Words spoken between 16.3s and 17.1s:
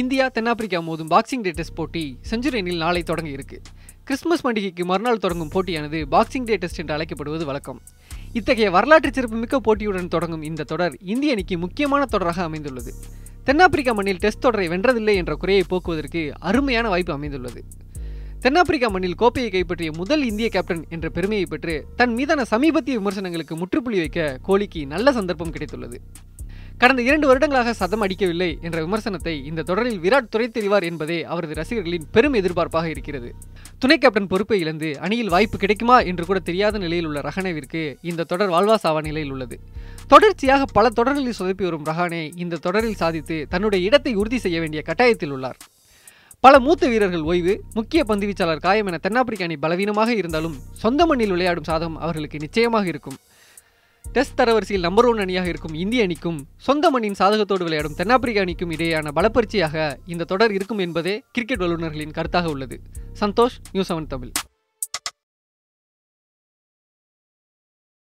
அருமையான